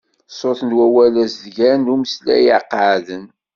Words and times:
Sut 0.37 0.59
wawal 0.77 1.15
azedgan 1.23 1.79
d 1.85 1.87
umeslay 1.93 2.45
iqeεden. 2.57 3.25